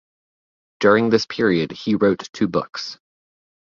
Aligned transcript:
During 0.79 1.11
this 1.11 1.27
period 1.27 1.71
he 1.71 1.93
wrote 1.93 2.27
two 2.33 2.47
books. 2.47 2.97